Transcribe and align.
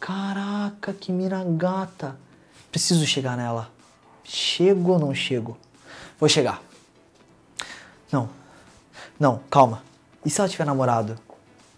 Caraca, 0.00 0.92
que 0.92 1.10
mira 1.10 1.42
gata. 1.44 2.16
Preciso 2.70 3.06
chegar 3.06 3.36
nela. 3.36 3.70
Chego 4.24 4.92
ou 4.92 4.98
não 4.98 5.14
chego? 5.14 5.56
Vou 6.18 6.28
chegar. 6.28 6.62
Não. 8.10 8.28
Não, 9.18 9.40
calma. 9.50 9.82
E 10.24 10.30
se 10.30 10.40
ela 10.40 10.48
tiver 10.48 10.64
namorado? 10.64 11.18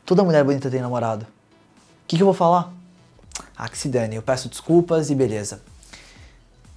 Toda 0.05 0.25
mulher 0.25 0.43
bonita 0.43 0.71
tem 0.71 0.81
namorado. 0.81 1.25
O 1.25 2.09
que, 2.09 2.17
que 2.17 2.23
eu 2.23 2.27
vou 2.27 2.35
falar? 2.35 2.73
Ah, 3.57 3.69
que 3.69 3.77
se 3.77 3.89
dane, 3.89 4.17
eu 4.17 4.23
peço 4.23 4.49
desculpas 4.49 5.11
e 5.11 5.15
beleza. 5.15 5.61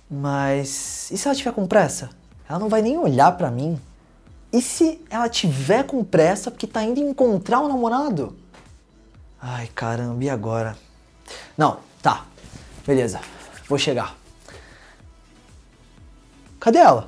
Mas 0.09 1.09
e 1.11 1.17
se 1.17 1.27
ela 1.27 1.35
tiver 1.35 1.53
com 1.53 1.65
pressa? 1.65 2.09
Ela 2.49 2.59
não 2.59 2.67
vai 2.67 2.81
nem 2.81 2.97
olhar 2.97 3.31
pra 3.37 3.49
mim. 3.49 3.79
E 4.51 4.61
se 4.61 4.99
ela 5.09 5.29
tiver 5.29 5.83
com 5.83 6.03
pressa 6.03 6.51
porque 6.51 6.67
tá 6.67 6.83
indo 6.83 6.99
encontrar 6.99 7.61
o 7.61 7.65
um 7.65 7.67
namorado? 7.69 8.35
Ai, 9.41 9.67
caramba, 9.73 10.21
e 10.23 10.29
agora? 10.29 10.77
Não, 11.61 11.77
tá. 12.01 12.25
Beleza. 12.87 13.19
Vou 13.69 13.77
chegar. 13.77 14.17
Cadê 16.59 16.79
ela? 16.79 17.07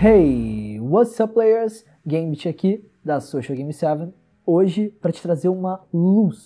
Hey, 0.00 0.78
what's 0.80 1.18
up 1.18 1.34
players? 1.34 1.84
Gambit 2.06 2.48
aqui 2.48 2.88
da 3.04 3.18
Social 3.18 3.58
Game 3.58 3.72
7, 3.72 4.14
hoje 4.46 4.90
para 5.00 5.10
te 5.10 5.20
trazer 5.20 5.48
uma 5.48 5.84
luz, 5.92 6.44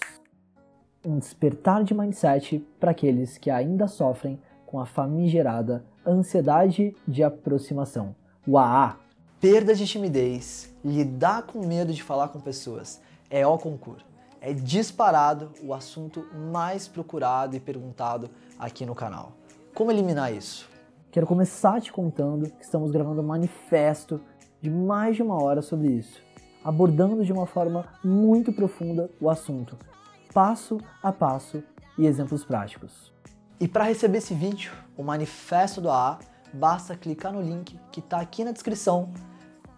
um 1.05 1.19
despertar 1.19 1.85
de 1.85 1.93
mindset 1.93 2.67
para 2.81 2.93
aqueles 2.93 3.37
que 3.37 3.51
ainda 3.51 3.87
sofrem 3.87 4.41
com 4.73 4.81
a 4.81 4.87
famigerada 4.87 5.85
ansiedade 6.05 6.97
de 7.07 7.23
aproximação, 7.23 8.17
o 8.47 8.57
AA. 8.57 8.97
Perda 9.39 9.75
de 9.75 9.87
timidez, 9.87 10.75
lidar 10.83 11.43
com 11.43 11.67
medo 11.67 11.93
de 11.93 12.03
falar 12.03 12.29
com 12.29 12.41
pessoas, 12.41 12.99
é 13.29 13.47
o 13.47 13.59
concurso. 13.59 14.07
É 14.41 14.55
disparado 14.55 15.51
o 15.63 15.75
assunto 15.75 16.25
mais 16.51 16.89
procurado 16.89 17.55
e 17.55 17.61
perguntado 17.61 18.31
aqui 18.59 18.87
no 18.87 18.95
canal. 18.95 19.33
Como 19.75 19.91
eliminar 19.91 20.33
isso? 20.33 20.71
Quero 21.11 21.27
começar 21.27 21.79
te 21.81 21.93
contando 21.93 22.49
que 22.49 22.65
estamos 22.65 22.91
gravando 22.91 23.21
um 23.21 23.27
manifesto 23.27 24.21
de 24.61 24.71
mais 24.71 25.17
de 25.17 25.23
uma 25.23 25.43
hora 25.43 25.61
sobre 25.61 25.89
isso, 25.89 26.23
abordando 26.65 27.25
de 27.25 27.33
uma 27.33 27.47
forma 27.47 27.85
muito 28.03 28.53
profunda 28.53 29.11
o 29.21 29.29
assunto, 29.29 29.77
passo 30.33 30.79
a 31.03 31.13
passo 31.13 31.63
e 31.99 32.07
exemplos 32.07 32.45
práticos. 32.45 33.13
E 33.63 33.69
para 33.69 33.85
receber 33.85 34.19
esse 34.19 34.35
vídeo, 34.35 34.73
o 34.97 35.05
manifesto 35.05 35.81
do 35.81 35.89
AA, 35.89 36.19
basta 36.53 36.97
clicar 36.97 37.33
no 37.33 37.41
link 37.41 37.79
que 37.93 38.01
está 38.01 38.19
aqui 38.19 38.43
na 38.43 38.51
descrição 38.51 39.13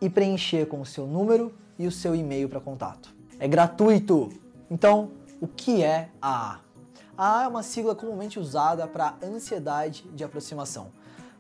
e 0.00 0.08
preencher 0.08 0.64
com 0.64 0.80
o 0.80 0.86
seu 0.86 1.06
número 1.06 1.54
e 1.78 1.86
o 1.86 1.92
seu 1.92 2.14
e-mail 2.14 2.48
para 2.48 2.60
contato. 2.60 3.14
É 3.38 3.46
gratuito! 3.46 4.30
Então, 4.70 5.10
o 5.38 5.46
que 5.46 5.82
é 5.82 6.08
AA? 6.18 6.60
AA 7.14 7.44
é 7.44 7.46
uma 7.46 7.62
sigla 7.62 7.94
comumente 7.94 8.40
usada 8.40 8.86
para 8.86 9.16
ansiedade 9.22 10.02
de 10.14 10.24
aproximação 10.24 10.90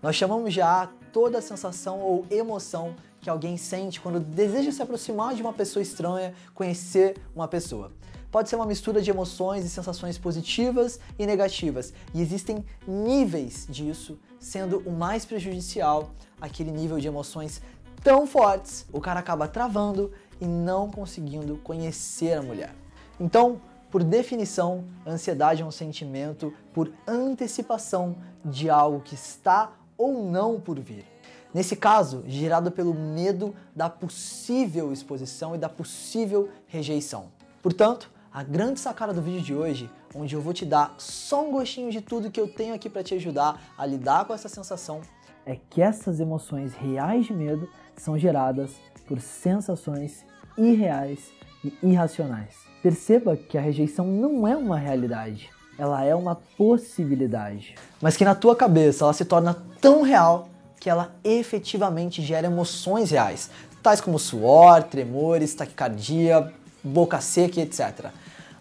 nós 0.04 0.16
chamamos 0.16 0.52
de 0.52 0.60
A 0.60 0.90
toda 1.14 1.38
a 1.38 1.40
sensação 1.40 1.98
ou 1.98 2.26
emoção 2.30 2.94
que 3.22 3.30
alguém 3.30 3.56
sente 3.56 3.98
quando 3.98 4.20
deseja 4.20 4.70
se 4.70 4.82
aproximar 4.82 5.34
de 5.34 5.40
uma 5.40 5.54
pessoa 5.54 5.82
estranha, 5.82 6.34
conhecer 6.52 7.16
uma 7.34 7.48
pessoa. 7.48 7.90
Pode 8.34 8.48
ser 8.48 8.56
uma 8.56 8.66
mistura 8.66 9.00
de 9.00 9.08
emoções 9.08 9.64
e 9.64 9.68
sensações 9.68 10.18
positivas 10.18 10.98
e 11.16 11.24
negativas, 11.24 11.94
e 12.12 12.20
existem 12.20 12.64
níveis 12.84 13.64
disso, 13.70 14.18
sendo 14.40 14.78
o 14.78 14.90
mais 14.90 15.24
prejudicial 15.24 16.10
aquele 16.40 16.72
nível 16.72 16.98
de 16.98 17.06
emoções 17.06 17.62
tão 18.02 18.26
fortes, 18.26 18.86
o 18.92 19.00
cara 19.00 19.20
acaba 19.20 19.46
travando 19.46 20.10
e 20.40 20.46
não 20.46 20.90
conseguindo 20.90 21.58
conhecer 21.58 22.32
a 22.32 22.42
mulher. 22.42 22.74
Então, 23.20 23.60
por 23.88 24.02
definição, 24.02 24.84
ansiedade 25.06 25.62
é 25.62 25.64
um 25.64 25.70
sentimento 25.70 26.52
por 26.72 26.92
antecipação 27.06 28.16
de 28.44 28.68
algo 28.68 28.98
que 28.98 29.14
está 29.14 29.74
ou 29.96 30.24
não 30.24 30.58
por 30.58 30.80
vir. 30.80 31.06
Nesse 31.54 31.76
caso, 31.76 32.24
gerado 32.26 32.72
pelo 32.72 32.94
medo 32.94 33.54
da 33.76 33.88
possível 33.88 34.92
exposição 34.92 35.54
e 35.54 35.58
da 35.58 35.68
possível 35.68 36.48
rejeição. 36.66 37.26
Portanto, 37.62 38.12
a 38.34 38.42
grande 38.42 38.80
sacada 38.80 39.14
do 39.14 39.22
vídeo 39.22 39.40
de 39.40 39.54
hoje, 39.54 39.88
onde 40.12 40.34
eu 40.34 40.40
vou 40.40 40.52
te 40.52 40.66
dar 40.66 40.92
só 40.98 41.46
um 41.46 41.52
gostinho 41.52 41.92
de 41.92 42.00
tudo 42.00 42.32
que 42.32 42.40
eu 42.40 42.48
tenho 42.48 42.74
aqui 42.74 42.90
para 42.90 43.04
te 43.04 43.14
ajudar 43.14 43.62
a 43.78 43.86
lidar 43.86 44.24
com 44.24 44.34
essa 44.34 44.48
sensação, 44.48 45.02
é 45.46 45.56
que 45.70 45.80
essas 45.80 46.18
emoções 46.18 46.74
reais 46.74 47.26
de 47.26 47.32
medo 47.32 47.68
são 47.96 48.18
geradas 48.18 48.72
por 49.06 49.20
sensações 49.20 50.24
irreais 50.58 51.30
e 51.64 51.72
irracionais. 51.80 52.56
Perceba 52.82 53.36
que 53.36 53.56
a 53.56 53.60
rejeição 53.60 54.04
não 54.04 54.48
é 54.48 54.56
uma 54.56 54.76
realidade, 54.76 55.48
ela 55.78 56.04
é 56.04 56.12
uma 56.12 56.34
possibilidade. 56.34 57.76
Mas 58.02 58.16
que 58.16 58.24
na 58.24 58.34
tua 58.34 58.56
cabeça 58.56 59.04
ela 59.04 59.12
se 59.12 59.24
torna 59.24 59.62
tão 59.80 60.02
real 60.02 60.48
que 60.80 60.90
ela 60.90 61.14
efetivamente 61.22 62.20
gera 62.20 62.48
emoções 62.48 63.12
reais, 63.12 63.48
tais 63.80 64.00
como 64.00 64.18
suor, 64.18 64.82
tremores, 64.82 65.54
taquicardia, 65.54 66.52
boca 66.82 67.20
seca 67.20 67.60
etc. 67.60 68.10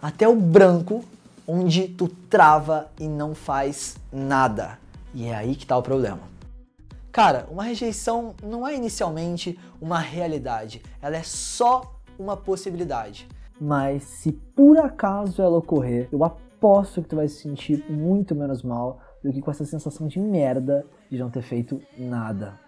Até 0.03 0.27
o 0.27 0.35
branco, 0.35 1.01
onde 1.47 1.87
tu 1.87 2.09
trava 2.29 2.91
e 2.99 3.07
não 3.07 3.33
faz 3.33 3.95
nada. 4.11 4.77
E 5.13 5.27
é 5.27 5.33
aí 5.33 5.55
que 5.55 5.65
tá 5.65 5.77
o 5.77 5.81
problema. 5.81 6.19
Cara, 7.09 7.47
uma 7.49 7.63
rejeição 7.63 8.35
não 8.43 8.67
é 8.67 8.75
inicialmente 8.75 9.57
uma 9.79 9.99
realidade, 9.99 10.81
ela 11.01 11.15
é 11.15 11.23
só 11.23 11.95
uma 12.19 12.35
possibilidade. 12.35 13.29
Mas 13.61 14.03
se 14.03 14.33
por 14.33 14.77
acaso 14.77 15.41
ela 15.41 15.59
ocorrer, 15.59 16.09
eu 16.11 16.21
aposto 16.25 17.01
que 17.01 17.07
tu 17.07 17.15
vai 17.15 17.29
se 17.29 17.41
sentir 17.41 17.89
muito 17.89 18.35
menos 18.35 18.61
mal 18.61 18.99
do 19.23 19.31
que 19.31 19.39
com 19.39 19.51
essa 19.51 19.63
sensação 19.63 20.05
de 20.05 20.19
merda 20.19 20.85
de 21.09 21.17
não 21.17 21.29
ter 21.29 21.43
feito 21.43 21.81
nada. 21.97 22.59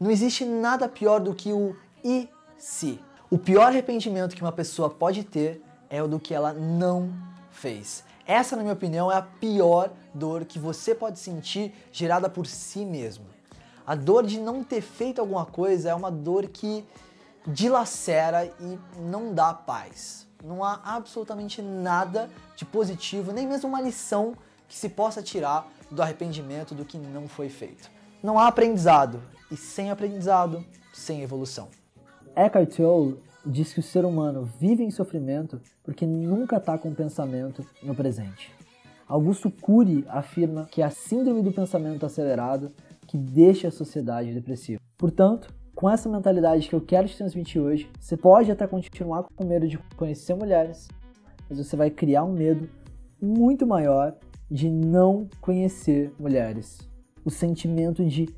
Não 0.00 0.10
existe 0.10 0.46
nada 0.46 0.88
pior 0.88 1.20
do 1.20 1.34
que 1.34 1.52
o 1.52 1.76
e 2.02 2.26
se. 2.56 2.98
O 3.30 3.36
pior 3.36 3.66
arrependimento 3.66 4.34
que 4.34 4.40
uma 4.40 4.50
pessoa 4.50 4.88
pode 4.88 5.24
ter 5.24 5.62
é 5.88 6.02
o 6.02 6.08
do 6.08 6.20
que 6.20 6.34
ela 6.34 6.52
não 6.52 7.12
fez. 7.50 8.04
Essa, 8.26 8.56
na 8.56 8.62
minha 8.62 8.74
opinião, 8.74 9.10
é 9.10 9.16
a 9.16 9.22
pior 9.22 9.90
dor 10.12 10.44
que 10.44 10.58
você 10.58 10.94
pode 10.94 11.18
sentir 11.18 11.74
gerada 11.92 12.28
por 12.28 12.46
si 12.46 12.84
mesmo. 12.84 13.26
A 13.86 13.94
dor 13.94 14.24
de 14.24 14.40
não 14.40 14.64
ter 14.64 14.80
feito 14.80 15.20
alguma 15.20 15.44
coisa 15.44 15.90
é 15.90 15.94
uma 15.94 16.10
dor 16.10 16.46
que 16.48 16.84
dilacera 17.46 18.46
e 18.60 18.78
não 18.98 19.34
dá 19.34 19.52
paz 19.52 20.24
não 20.44 20.62
há 20.62 20.78
absolutamente 20.84 21.62
nada 21.62 22.28
de 22.54 22.64
positivo, 22.64 23.32
nem 23.32 23.46
mesmo 23.46 23.68
uma 23.68 23.80
lição 23.80 24.36
que 24.68 24.76
se 24.76 24.90
possa 24.90 25.22
tirar 25.22 25.66
do 25.90 26.02
arrependimento 26.02 26.74
do 26.74 26.84
que 26.84 26.98
não 26.98 27.26
foi 27.26 27.48
feito. 27.48 27.90
Não 28.22 28.38
há 28.38 28.46
aprendizado, 28.46 29.22
e 29.50 29.56
sem 29.56 29.90
aprendizado, 29.90 30.64
sem 30.92 31.22
evolução. 31.22 31.68
Eckhart 32.36 32.76
Tolle 32.76 33.18
diz 33.46 33.72
que 33.72 33.80
o 33.80 33.82
ser 33.82 34.04
humano 34.04 34.44
vive 34.58 34.82
em 34.82 34.90
sofrimento 34.90 35.60
porque 35.82 36.06
nunca 36.06 36.56
está 36.56 36.78
com 36.78 36.90
o 36.90 36.94
pensamento 36.94 37.64
no 37.82 37.94
presente. 37.94 38.52
Augusto 39.06 39.50
Cury 39.50 40.04
afirma 40.08 40.66
que 40.70 40.80
é 40.80 40.84
a 40.84 40.90
síndrome 40.90 41.42
do 41.42 41.52
pensamento 41.52 42.06
acelerado 42.06 42.72
que 43.06 43.18
deixa 43.18 43.68
a 43.68 43.70
sociedade 43.70 44.32
depressiva. 44.32 44.80
Portanto, 44.96 45.52
com 45.74 45.90
essa 45.90 46.08
mentalidade 46.08 46.68
que 46.68 46.74
eu 46.74 46.80
quero 46.80 47.08
te 47.08 47.16
transmitir 47.16 47.60
hoje, 47.60 47.90
você 48.00 48.16
pode 48.16 48.50
até 48.50 48.66
continuar 48.66 49.24
com 49.24 49.44
medo 49.44 49.68
de 49.68 49.76
conhecer 49.96 50.34
mulheres, 50.34 50.88
mas 51.48 51.58
você 51.58 51.76
vai 51.76 51.90
criar 51.90 52.24
um 52.24 52.32
medo 52.32 52.68
muito 53.20 53.66
maior 53.66 54.16
de 54.50 54.70
não 54.70 55.28
conhecer 55.40 56.12
mulheres. 56.18 56.78
O 57.24 57.30
sentimento 57.30 58.04
de, 58.04 58.28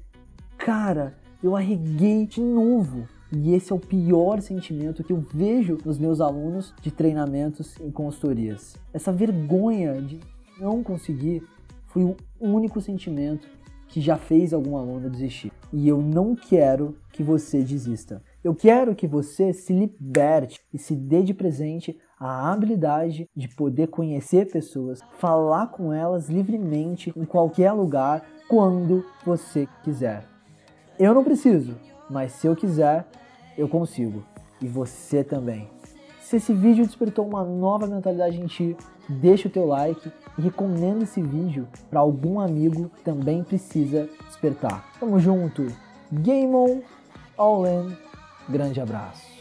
cara, 0.56 1.14
eu 1.42 1.54
arreguei 1.54 2.26
de 2.26 2.40
novo. 2.40 3.06
E 3.32 3.54
esse 3.54 3.72
é 3.72 3.74
o 3.74 3.80
pior 3.80 4.40
sentimento 4.40 5.02
que 5.02 5.12
eu 5.12 5.20
vejo 5.20 5.78
nos 5.84 5.98
meus 5.98 6.20
alunos 6.20 6.72
de 6.80 6.90
treinamentos 6.90 7.78
em 7.80 7.90
consultorias. 7.90 8.76
Essa 8.92 9.12
vergonha 9.12 10.00
de 10.00 10.20
não 10.60 10.82
conseguir 10.82 11.42
foi 11.86 12.04
o 12.04 12.16
único 12.40 12.80
sentimento 12.80 13.48
que 13.88 14.00
já 14.00 14.16
fez 14.16 14.52
algum 14.52 14.76
aluno 14.76 15.10
desistir. 15.10 15.52
E 15.72 15.88
eu 15.88 16.00
não 16.00 16.34
quero 16.34 16.96
que 17.12 17.22
você 17.22 17.62
desista. 17.62 18.22
Eu 18.42 18.54
quero 18.54 18.94
que 18.94 19.06
você 19.06 19.52
se 19.52 19.72
liberte 19.72 20.60
e 20.72 20.78
se 20.78 20.94
dê 20.94 21.22
de 21.22 21.34
presente 21.34 21.98
a 22.18 22.50
habilidade 22.52 23.28
de 23.34 23.48
poder 23.48 23.88
conhecer 23.88 24.50
pessoas, 24.50 25.00
falar 25.18 25.68
com 25.68 25.92
elas 25.92 26.28
livremente 26.28 27.12
em 27.16 27.24
qualquer 27.24 27.72
lugar, 27.72 28.24
quando 28.48 29.04
você 29.24 29.68
quiser. 29.82 30.26
Eu 30.98 31.12
não 31.12 31.24
preciso, 31.24 31.76
mas 32.10 32.32
se 32.32 32.46
eu 32.46 32.56
quiser, 32.56 33.06
eu 33.56 33.68
consigo. 33.68 34.22
E 34.60 34.66
você 34.66 35.22
também. 35.22 35.68
Se 36.20 36.36
esse 36.36 36.52
vídeo 36.52 36.84
despertou 36.84 37.26
uma 37.26 37.44
nova 37.44 37.86
mentalidade 37.86 38.40
em 38.40 38.46
ti, 38.46 38.76
deixa 39.08 39.48
o 39.48 39.50
teu 39.50 39.66
like 39.66 40.10
e 40.36 40.42
recomenda 40.42 41.04
esse 41.04 41.22
vídeo 41.22 41.68
para 41.88 42.00
algum 42.00 42.40
amigo 42.40 42.90
que 42.96 43.02
também 43.02 43.44
precisa 43.44 44.08
despertar. 44.26 44.84
Tamo 44.98 45.20
junto. 45.20 45.66
Game 46.12 46.54
on, 46.54 46.80
all 47.36 47.66
in. 47.66 47.96
Grande 48.48 48.80
abraço. 48.80 49.35